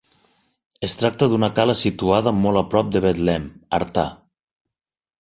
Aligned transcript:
Es 0.87 0.95
tracta 1.01 1.27
d'una 1.33 1.51
cala 1.59 1.77
situada 1.83 2.35
molt 2.41 2.65
a 2.65 2.67
prop 2.73 2.93
de 2.97 3.05
Betlem, 3.07 3.49
Artà. 3.83 4.11